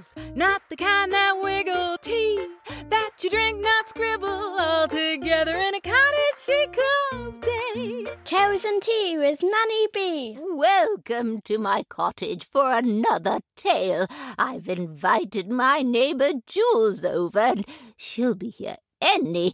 [0.00, 2.46] Jewels, not the kind that wiggle tea
[2.88, 6.66] that you drink, not scribble all together in a cottage she
[7.10, 8.06] calls day.
[8.24, 10.38] Tales and tea with Nanny Bee.
[10.40, 14.06] Welcome to my cottage for another tale.
[14.38, 19.52] I've invited my neighbor Jules over, and she'll be here any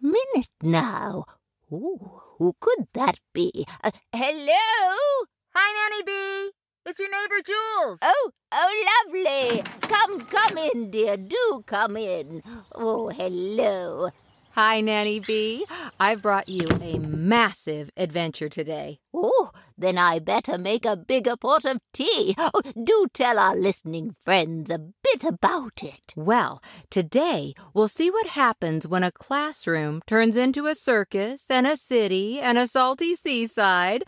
[0.00, 1.24] minute now.
[1.72, 3.66] Ooh, who could that be?
[3.82, 5.26] Uh, hello?
[5.54, 6.52] Hi, Nanny Bee.
[6.88, 7.98] It's your neighbor Jules.
[8.00, 9.64] Oh, oh, lovely.
[9.80, 11.16] Come, come in, dear.
[11.16, 12.44] Do come in.
[12.76, 14.10] Oh, hello.
[14.52, 15.66] Hi, Nanny Bee.
[15.98, 19.00] I've brought you a massive adventure today.
[19.12, 22.36] Oh, then I better make a bigger pot of tea.
[22.38, 26.14] Oh, do tell our listening friends a bit about it.
[26.14, 31.76] Well, today we'll see what happens when a classroom turns into a circus and a
[31.76, 34.04] city and a salty seaside.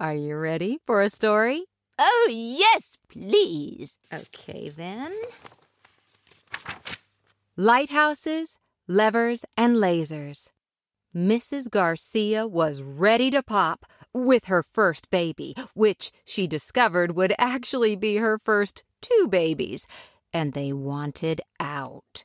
[0.00, 1.69] Are you ready for a story?
[2.02, 3.98] Oh, yes, please.
[4.10, 5.14] Okay, then.
[7.58, 8.56] Lighthouses,
[8.88, 10.48] levers, and lasers.
[11.14, 11.68] Mrs.
[11.68, 13.84] Garcia was ready to pop
[14.14, 19.86] with her first baby, which she discovered would actually be her first two babies,
[20.32, 22.24] and they wanted out.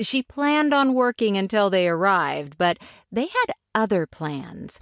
[0.00, 2.76] She planned on working until they arrived, but
[3.10, 4.78] they had other plans.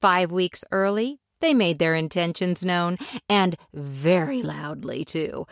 [0.00, 2.96] Five weeks early, they made their intentions known,
[3.28, 5.46] and very loudly, too.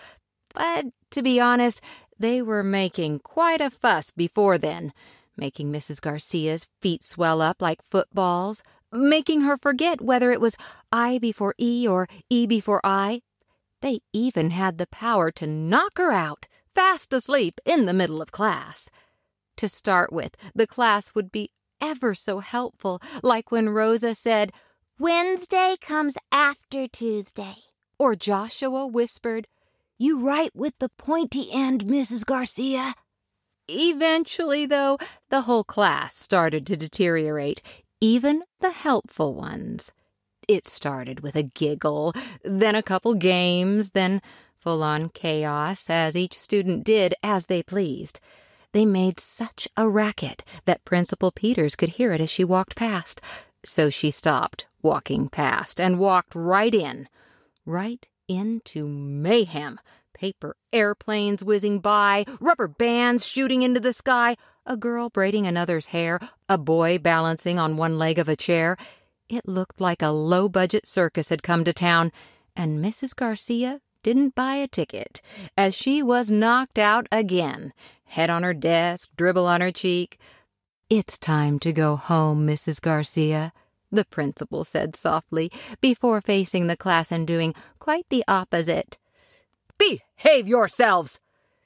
[0.54, 1.82] But to be honest,
[2.18, 4.94] they were making quite a fuss before then,
[5.36, 6.00] making Mrs.
[6.00, 10.56] Garcia's feet swell up like footballs, making her forget whether it was
[10.90, 13.20] I before E or E before I.
[13.82, 18.32] They even had the power to knock her out, fast asleep in the middle of
[18.32, 18.88] class.
[19.58, 21.50] To start with, the class would be
[21.82, 24.52] ever so helpful, like when Rosa said,
[24.98, 27.56] Wednesday comes after Tuesday.
[27.98, 29.48] Or Joshua whispered,
[29.98, 32.26] You write with the pointy end, Mrs.
[32.26, 32.94] Garcia.
[33.68, 34.98] Eventually, though,
[35.30, 37.62] the whole class started to deteriorate,
[38.02, 39.92] even the helpful ones.
[40.46, 42.12] It started with a giggle,
[42.44, 44.20] then a couple games, then
[44.60, 48.20] full on chaos as each student did as they pleased.
[48.72, 53.22] They made such a racket that Principal Peters could hear it as she walked past,
[53.64, 57.08] so she stopped walking past and walked right in,
[57.64, 59.78] right into mayhem.
[60.14, 66.20] Paper airplanes whizzing by, rubber bands shooting into the sky, a girl braiding another's hair,
[66.48, 68.76] a boy balancing on one leg of a chair.
[69.28, 72.12] It looked like a low budget circus had come to town,
[72.54, 73.16] and Mrs.
[73.16, 75.22] Garcia didn't buy a ticket,
[75.56, 77.72] as she was knocked out again,
[78.04, 80.18] head on her desk, dribble on her cheek.
[80.90, 82.80] It's time to go home, Mrs.
[82.80, 83.52] Garcia,
[83.92, 88.98] the principal said softly, before facing the class and doing quite the opposite.
[89.78, 91.20] Behave yourselves!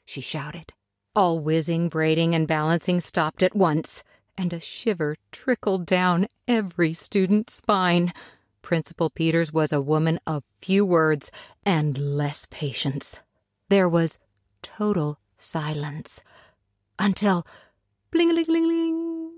[0.05, 0.73] she shouted.
[1.15, 4.03] All whizzing, braiding, and balancing stopped at once,
[4.37, 8.13] and a shiver trickled down every student's spine.
[8.61, 11.31] Principal Peters was a woman of few words
[11.65, 13.21] and less patience.
[13.69, 14.19] There was
[14.63, 16.23] total silence
[16.99, 17.47] until
[18.11, 19.33] bling ling ling ling,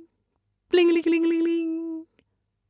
[0.71, 1.88] bling ling ling ling ling.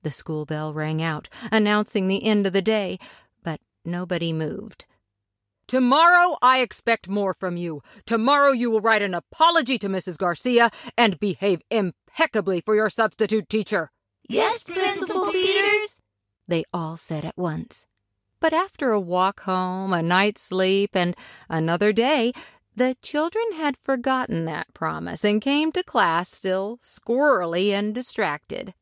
[0.08, 2.98] The school bell rang out, announcing the end of the day,
[3.44, 4.86] but nobody moved.
[5.66, 7.82] Tomorrow I expect more from you.
[8.06, 10.16] Tomorrow you will write an apology to Mrs.
[10.16, 13.90] Garcia and behave impeccably for your substitute teacher.
[14.26, 16.00] Yes, Principal Peters,
[16.46, 17.84] they all said at once.
[18.40, 21.14] But after a walk home, a night's sleep, and
[21.50, 22.32] another day,
[22.74, 28.72] the children had forgotten that promise and came to class still squirrely and distracted.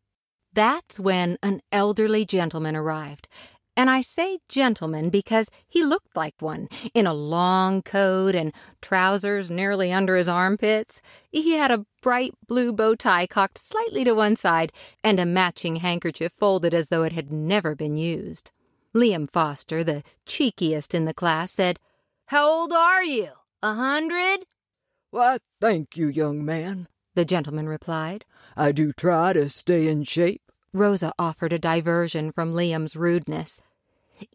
[0.57, 3.29] That's when an elderly gentleman arrived.
[3.77, 9.51] And I say gentleman because he looked like one, in a long coat and trousers
[9.51, 11.03] nearly under his armpits.
[11.31, 14.73] He had a bright blue bow tie cocked slightly to one side
[15.05, 18.51] and a matching handkerchief folded as though it had never been used.
[18.95, 21.79] Liam Foster, the cheekiest in the class, said,
[22.29, 23.33] How old are you?
[23.63, 24.47] A hundred?
[25.11, 28.25] Why, thank you, young man, the gentleman replied.
[28.57, 30.46] I do try to stay in shape.
[30.77, 33.61] Rosa offered a diversion from Liam's rudeness.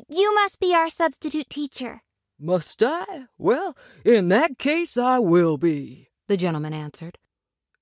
[0.10, 2.02] You must be our substitute teacher.
[2.40, 3.26] Must I?
[3.38, 7.20] Well, in that case, I will be, the gentleman answered.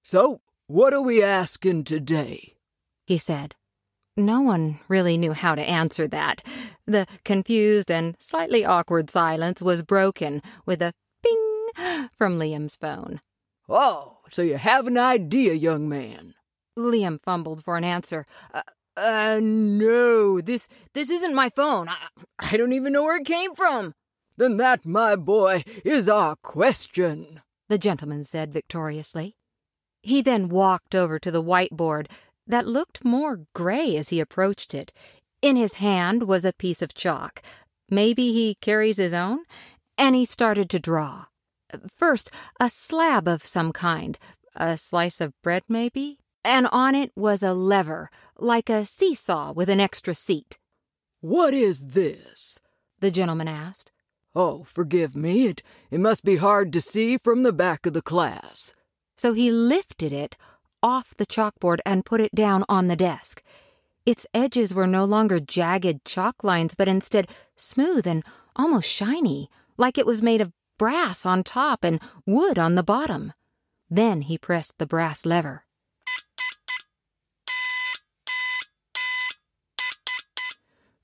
[0.04, 2.58] So, what are we asking today?
[3.06, 3.56] He said.
[4.18, 6.44] No one really knew how to answer that.
[6.86, 13.22] The confused and slightly awkward silence was broken with a ping from Liam's phone.
[13.70, 16.34] Oh, so you have an idea, young man.
[16.80, 18.26] Liam fumbled for an answer.
[18.54, 18.62] Uh,
[18.98, 21.88] uh, no, this this isn't my phone.
[21.88, 21.98] I,
[22.40, 23.94] I don't even know where it came from.
[24.38, 29.36] then that, my boy, is our question, the gentleman said victoriously.
[30.02, 32.08] He then walked over to the whiteboard
[32.48, 34.92] that looked more gray as he approached it.
[35.42, 37.42] In his hand was a piece of chalk.
[37.90, 39.40] Maybe he carries his own?
[39.98, 41.26] And he started to draw.
[41.96, 44.18] First, a slab of some kind,
[44.56, 46.20] a slice of bread, maybe?
[46.44, 50.58] And on it was a lever, like a seesaw with an extra seat.
[51.22, 52.60] What is this?
[53.00, 53.92] the gentleman asked.
[54.36, 58.02] Oh, forgive me, it, it must be hard to see from the back of the
[58.02, 58.74] class.
[59.18, 60.38] So he lifted it
[60.84, 63.44] off the chalkboard and put it down on the desk.
[64.06, 68.24] Its edges were no longer jagged chalk lines, but instead smooth and
[68.56, 73.34] almost shiny, like it was made of brass on top and wood on the bottom.
[73.90, 75.66] Then he pressed the brass lever.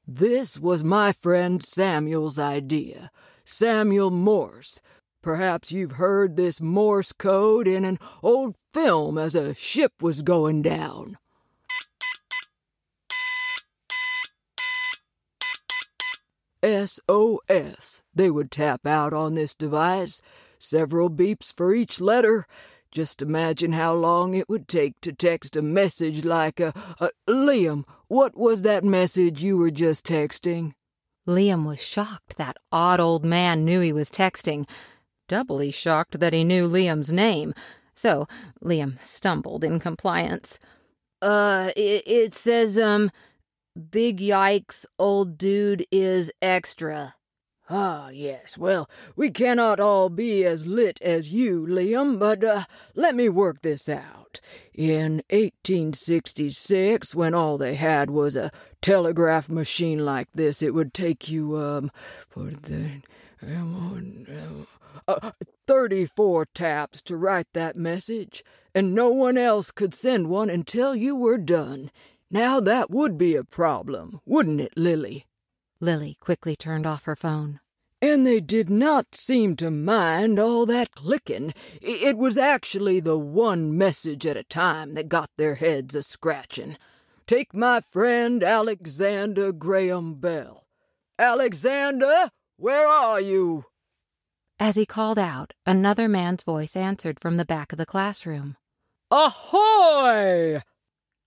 [0.08, 3.10] This was my friend Samuel's idea.
[3.44, 4.80] Samuel Morse.
[5.24, 10.62] Perhaps you've heard this Morse code in an old film as a ship was going
[10.62, 11.18] down.
[16.64, 18.04] SOS.
[18.14, 20.22] They would tap out on this device,
[20.60, 22.46] several beeps for each letter.
[22.92, 27.86] Just imagine how long it would take to text a message like a, a Liam,
[28.08, 30.74] what was that message you were just texting?
[31.28, 34.68] Liam was shocked that odd old man knew he was texting,
[35.28, 37.54] doubly shocked that he knew Liam's name.
[37.96, 38.28] So
[38.64, 40.60] Liam stumbled in compliance.
[41.22, 43.10] Uh, it, it says, um,
[43.90, 47.16] Big yikes, old dude is extra.
[47.68, 48.58] Ah, yes.
[48.58, 53.62] Well, we cannot all be as lit as you, Liam, but uh, let me work
[53.64, 54.40] this out.
[54.74, 58.52] In 1866, when all they had was a
[58.82, 61.90] telegraph machine like this, it would take you, um,
[62.30, 63.02] for the,
[63.42, 64.68] um,
[65.08, 65.32] uh,
[65.66, 68.44] 34 taps to write that message,
[68.76, 71.90] and no one else could send one until you were done.
[72.30, 75.26] Now that would be a problem, wouldn't it, Lily?
[75.86, 77.60] Lily quickly turned off her phone.
[78.02, 81.54] And they did not seem to mind all that clicking.
[81.80, 86.78] It was actually the one message at a time that got their heads a scratching.
[87.28, 90.66] Take my friend Alexander Graham Bell.
[91.20, 93.66] Alexander, where are you?
[94.60, 98.58] As he called out, another man's voice answered from the back of the classroom.
[99.12, 100.62] Ahoy!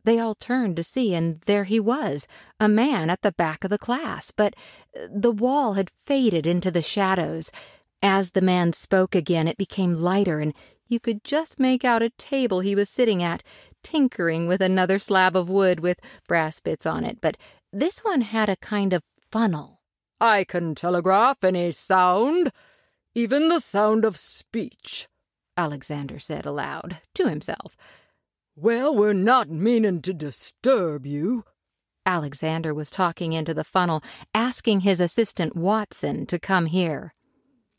[0.08, 2.26] They all turned to see, and there he was,
[2.58, 4.54] a man at the back of the class, but
[4.98, 7.52] uh, the wall had faded into the shadows.
[8.00, 10.54] As the man spoke again, it became lighter, and
[10.86, 13.42] you could just make out a table he was sitting at,
[13.82, 17.36] tinkering with another slab of wood with brass bits on it, but
[17.70, 19.82] this one had a kind of funnel.
[20.18, 22.50] I can telegraph any sound,
[23.14, 25.06] even the sound of speech,
[25.54, 27.76] Alexander said aloud to himself.
[28.60, 31.44] Well, we're not meaning to disturb you.
[32.04, 34.02] Alexander was talking into the funnel,
[34.34, 37.14] asking his assistant Watson to come here.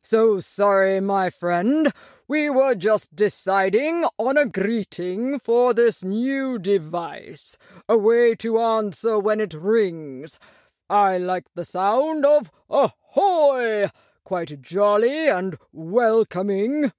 [0.04, 1.92] So sorry, my friend.
[2.30, 7.58] We were just deciding on a greeting for this new device,
[7.90, 10.40] a way to answer when it rings.
[10.90, 13.90] I like the sound of ahoy!
[14.24, 16.94] Quite jolly and welcoming.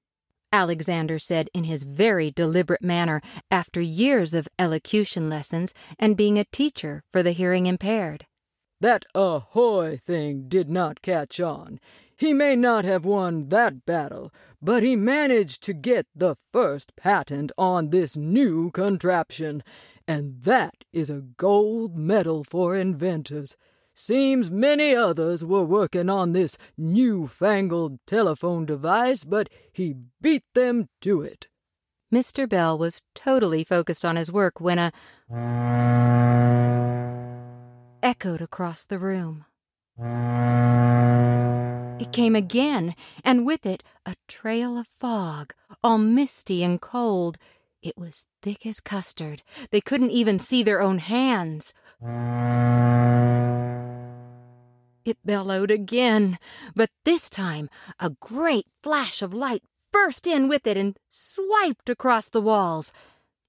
[0.53, 6.45] Alexander said in his very deliberate manner after years of elocution lessons and being a
[6.45, 8.27] teacher for the hearing impaired.
[8.81, 11.79] That ahoy thing did not catch on.
[12.17, 17.53] He may not have won that battle, but he managed to get the first patent
[17.57, 19.63] on this new contraption,
[20.09, 23.57] and that is a gold medal for inventors.
[23.95, 31.23] Seems many others were working on this new-fangled telephone device, but he beat them to
[31.23, 31.49] it.
[32.13, 32.49] Mr.
[32.49, 34.93] Bell was totally focused on his work when a
[38.03, 39.45] echoed across the room.
[42.01, 45.53] It came again, and with it a trail of fog,
[45.85, 47.37] all misty and cold.
[47.83, 49.43] It was thick as custard.
[49.71, 51.73] They couldn't even see their own hands.
[55.05, 56.39] It bellowed again,
[56.75, 62.29] but this time a great flash of light burst in with it and swiped across
[62.29, 62.93] the walls.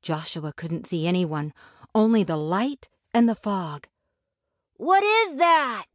[0.01, 1.53] Joshua couldn't see anyone,
[1.93, 3.87] only the light and the fog.
[4.77, 5.85] What is that?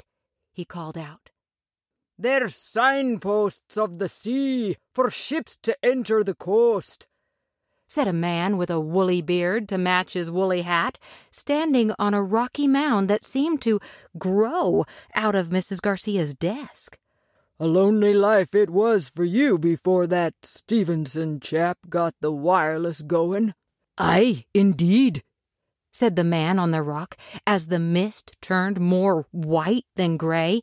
[0.53, 1.31] he called out.
[2.19, 7.09] They're signposts of the sea for ships to enter the coast,
[7.89, 10.99] said a man with a woolly beard to match his woolly hat,
[11.31, 13.81] standing on a rocky mound that seemed to
[14.19, 15.81] grow out of Mrs.
[15.81, 16.99] Garcia's desk.
[17.59, 23.55] A lonely life it was for you before that Stevenson chap got the wireless going.
[23.97, 25.23] Aye, indeed,
[25.91, 27.17] said the man on the rock
[27.47, 30.61] as the mist turned more white than gray.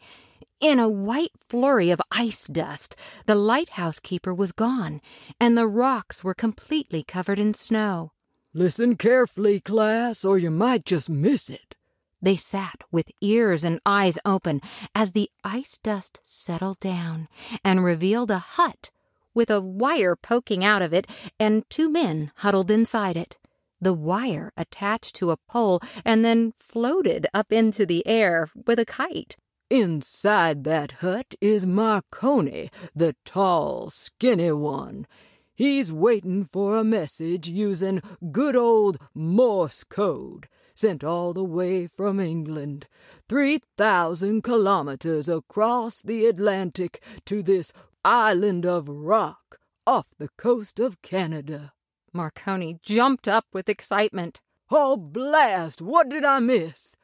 [0.63, 5.01] In a white flurry of ice dust, the lighthouse keeper was gone,
[5.38, 8.13] and the rocks were completely covered in snow.
[8.53, 11.75] Listen carefully, class, or you might just miss it.
[12.22, 14.62] They sat with ears and eyes open
[14.96, 17.27] as the ice dust settled down
[17.62, 18.89] and revealed a hut
[19.34, 23.36] with a wire poking out of it and two men huddled inside it.
[23.82, 28.86] The wire attached to a pole and then floated up into the air with a
[28.86, 29.36] kite.
[29.74, 35.08] Inside that hut is Marconi, the tall, skinny one.
[35.56, 38.00] He's waiting for a message using
[38.32, 42.86] good old Morse code, sent all the way from England,
[43.27, 47.74] 3,000 kilometers across the Atlantic to this
[48.06, 51.74] island of rock off the coast of Canada.
[52.13, 54.39] Marconi jumped up with excitement.
[54.70, 55.82] Oh, blast!
[55.82, 56.96] What did I miss?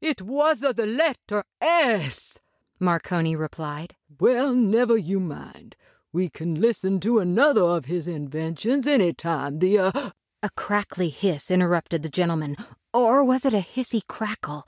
[0.00, 2.38] It was a the letter S,
[2.78, 3.96] Marconi replied.
[4.20, 5.74] Well, never you mind.
[6.12, 9.58] We can listen to another of his inventions any time.
[9.58, 10.10] The, uh...
[10.42, 12.56] A crackly hiss interrupted the gentleman.
[12.92, 14.64] Or was it a hissy crackle?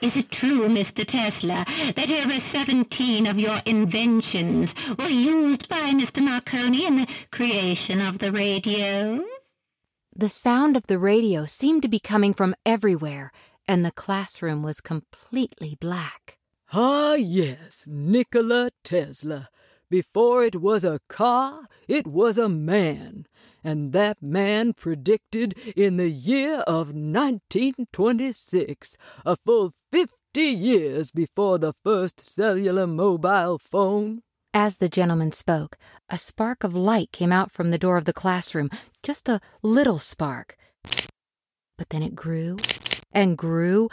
[0.00, 1.06] Is it true, Mr.
[1.06, 6.22] Tesla, that over 17 of your inventions were used by Mr.
[6.22, 9.24] Marconi in the creation of the radio?
[10.14, 13.30] The sound of the radio seemed to be coming from everywhere,
[13.68, 16.38] and the classroom was completely black.
[16.72, 19.48] Ah, yes, Nikola Tesla.
[19.88, 23.26] Before it was a car, it was a man.
[23.62, 31.72] And that man predicted in the year of 1926, a full 50 years before the
[31.72, 35.76] first cellular mobile phone, as the gentleman spoke,
[36.08, 38.70] a spark of light came out from the door of the classroom,
[39.02, 40.56] just a little spark.
[41.78, 42.58] But then it grew
[43.12, 43.88] and grew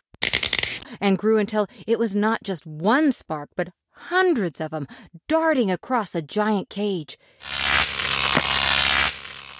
[1.00, 4.88] and grew until it was not just one spark, but hundreds of them
[5.28, 7.18] darting across a giant cage.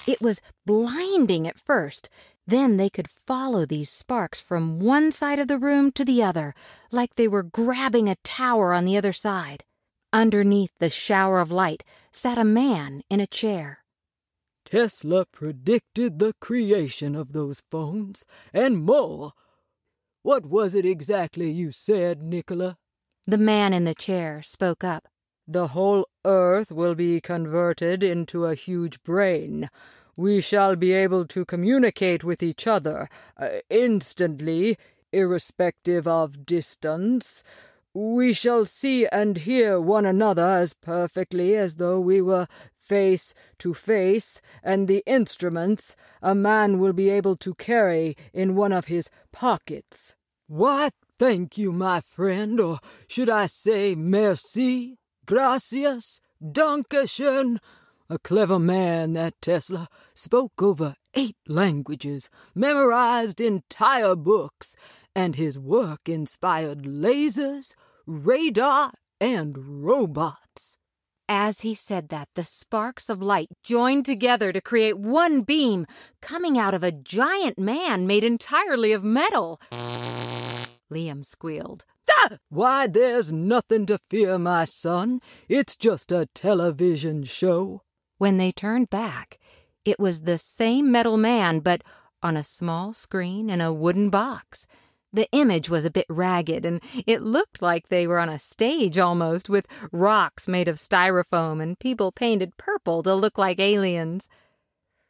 [0.06, 2.08] It was blinding at first.
[2.46, 6.54] Then they could follow these sparks from one side of the room to the other,
[6.90, 9.64] like they were grabbing a tower on the other side.
[10.12, 13.84] Underneath the shower of light sat a man in a chair.
[14.64, 19.32] Tesla predicted the creation of those phones, and more.
[20.22, 22.76] What was it exactly you said, Nikola?
[23.26, 25.08] The man in the chair spoke up.
[25.46, 29.70] The whole earth will be converted into a huge brain.
[30.16, 34.76] We shall be able to communicate with each other uh, instantly,
[35.12, 37.42] irrespective of distance.
[38.00, 42.46] We shall see and hear one another as perfectly as though we were
[42.80, 48.72] face to face, and the instruments a man will be able to carry in one
[48.72, 50.14] of his pockets.
[50.46, 52.78] Why, thank you, my friend, or
[53.08, 57.58] should I say merci, gracias, dankeschön.
[58.08, 64.76] A clever man, that Tesla, spoke over eight languages, memorized entire books,
[65.16, 67.74] and his work inspired lasers,
[68.08, 70.78] radar, and robots.
[71.28, 75.86] As he said that, the sparks of light joined together to create one beam
[76.22, 79.60] coming out of a giant man made entirely of metal.
[80.90, 81.84] Liam squealed.
[82.10, 82.38] Ah!
[82.48, 85.20] Why, there's nothing to fear, my son.
[85.48, 87.82] It's just a television show.
[88.16, 89.38] When they turned back,
[89.84, 91.82] it was the same metal man, but
[92.22, 94.66] on a small screen in a wooden box.
[95.12, 98.98] The image was a bit ragged, and it looked like they were on a stage
[98.98, 104.28] almost, with rocks made of styrofoam and people painted purple to look like aliens.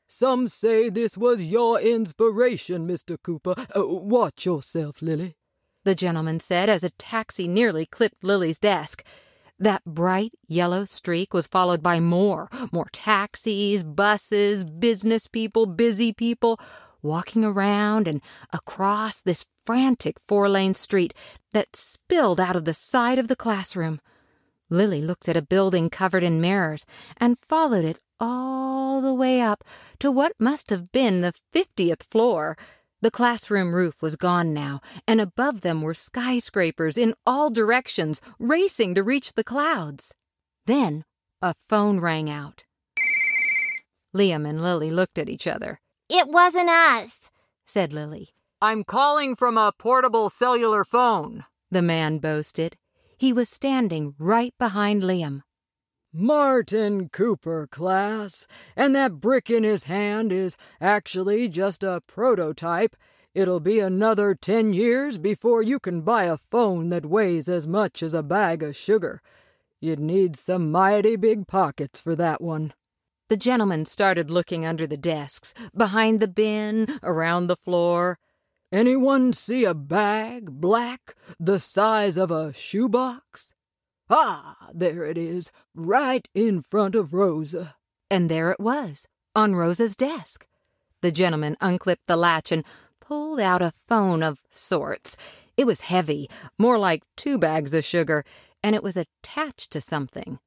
[0.07, 3.17] Some say this was your inspiration, Mr.
[3.23, 3.55] Cooper.
[3.77, 5.37] Uh, watch yourself, Lily,
[5.85, 9.05] the gentleman said as a taxi nearly clipped Lily's desk.
[9.59, 16.61] That bright yellow streak was followed by more, more taxis, buses, business people, busy people,
[17.03, 18.21] walking around and
[18.53, 21.15] across this frantic four lane street
[21.53, 24.01] that spilled out of the side of the classroom.
[24.71, 26.85] Lily looked at a building covered in mirrors
[27.17, 29.65] and followed it all the way up
[30.01, 32.57] to what must have been the fiftieth floor.
[33.01, 38.97] The classroom roof was gone now, and above them were skyscrapers in all directions, racing
[38.97, 40.13] to reach the clouds.
[40.67, 41.05] Then
[41.41, 42.65] a phone rang out.
[44.15, 45.81] Liam and Lily looked at each other.
[46.11, 47.31] It wasn't us,
[47.67, 48.31] said Lily.
[48.63, 52.79] I'm calling from a portable cellular phone, the man boasted.
[53.19, 55.43] He was standing right behind Liam.
[56.11, 62.97] Martin Cooper, class, and that brick in his hand is actually just a prototype.
[63.35, 68.03] It'll be another ten years before you can buy a phone that weighs as much
[68.03, 69.21] as a bag of sugar.
[69.79, 72.73] You'd need some mighty big pockets for that one.
[73.29, 78.19] The gentleman started looking under the desks, behind the bin, around the floor.
[78.73, 83.53] Anyone see a bag, black, the size of a shoebox?
[84.09, 87.77] Ah, there it is, right in front of Rosa.
[88.11, 89.07] And there it was,
[89.37, 90.47] on Rosa's desk.
[91.03, 92.65] The gentleman unclipped the latch and
[92.99, 95.19] pulled out a phone of sorts.
[95.59, 98.25] It was heavy, more like two bags of sugar,
[98.63, 100.39] and it was attached to something.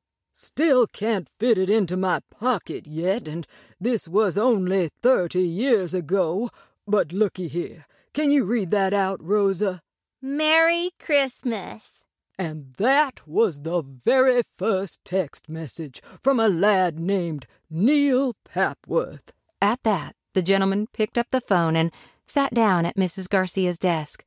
[0.43, 3.45] Still can't fit it into my pocket yet, and
[3.79, 6.49] this was only thirty years ago.
[6.87, 7.85] But looky here.
[8.15, 9.83] Can you read that out, Rosa?
[10.19, 12.05] Merry Christmas.
[12.39, 19.29] And that was the very first text message from a lad named Neil Papworth.
[19.61, 21.91] At that, the gentleman picked up the phone and
[22.25, 23.29] sat down at Mrs.
[23.29, 24.25] Garcia's desk.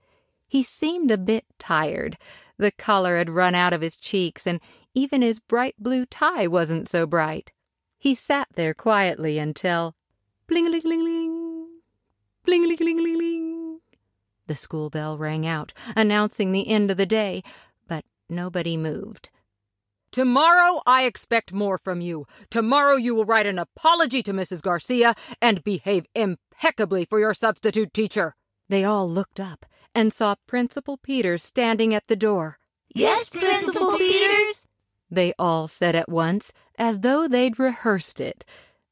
[0.55, 2.17] He seemed a bit tired.
[2.59, 4.61] The color had run out of his cheeks, and
[4.95, 7.51] even his bright blue tie wasn't so bright.
[7.99, 9.97] He sat there quietly until
[10.47, 11.67] bling ling ling ling,
[12.45, 13.81] bling ling ling ling ling.
[14.47, 17.43] The school bell rang out, announcing the end of the day,
[17.89, 19.31] but nobody moved.
[20.13, 22.27] Tomorrow I expect more from you.
[22.49, 24.63] Tomorrow you will write an apology to Mrs.
[24.63, 28.37] Garcia and behave impeccably for your substitute teacher.
[28.69, 32.59] They all looked up and saw Principal Peters standing at the door.
[32.95, 34.67] Yes, Principal Peters,
[35.11, 38.45] they all said at once, as though they'd rehearsed it.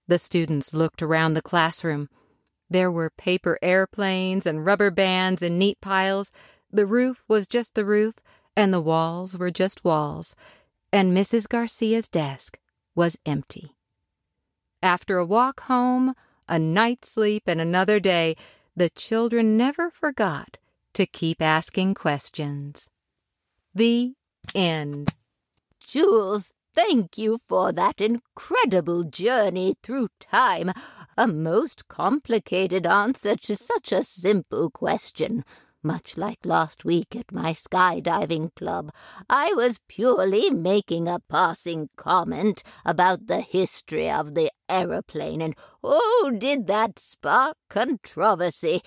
[0.07, 2.09] The students looked around the classroom.
[2.71, 6.33] There were paper airplanes and rubber bands in neat piles.
[6.71, 8.15] The roof was just the roof,
[8.57, 10.35] and the walls were just walls.
[10.93, 11.49] And Mrs.
[11.49, 12.59] Garcia's desk
[12.95, 13.77] was empty.
[14.83, 16.15] After a walk home,
[16.49, 18.37] a night's sleep, and another day,
[18.75, 20.59] the children never forgot
[20.95, 22.91] to keep asking questions.
[23.75, 24.15] The
[24.55, 25.15] end.
[25.87, 30.73] Jules, thank you for that incredible journey through time.
[31.17, 35.45] A most complicated answer to such a simple question.
[35.85, 38.93] Much like last week at my skydiving club,
[39.29, 46.33] I was purely making a passing comment about the history of the aeroplane, and oh,
[46.39, 48.81] did that spark controversy!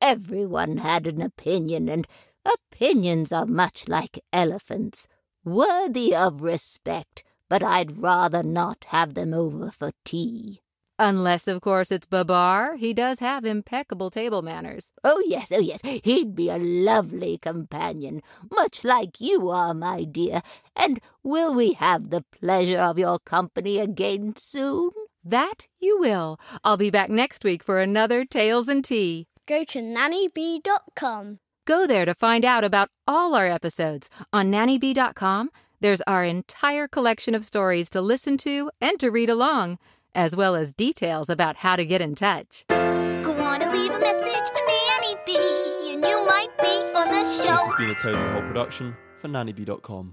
[0.00, 2.06] Everyone had an opinion, and
[2.44, 5.08] opinions are much like elephants
[5.44, 10.61] worthy of respect, but I'd rather not have them over for tea.
[11.04, 12.76] Unless, of course, it's Babar.
[12.76, 14.92] He does have impeccable table manners.
[15.02, 15.80] Oh, yes, oh, yes.
[15.82, 20.42] He'd be a lovely companion, much like you are, my dear.
[20.76, 24.90] And will we have the pleasure of your company again soon?
[25.24, 26.38] That you will.
[26.62, 29.26] I'll be back next week for another Tales and Tea.
[29.44, 31.40] Go to nannybee.com.
[31.64, 34.08] Go there to find out about all our episodes.
[34.32, 39.80] On nannybee.com, there's our entire collection of stories to listen to and to read along,
[40.14, 42.64] as well as details about how to get in touch.
[42.68, 47.24] Go on and leave a message for Nanny Bee, and you might be on the
[47.24, 47.44] show.
[47.44, 50.10] This has been a Toad in the Hole production for nannybee.com.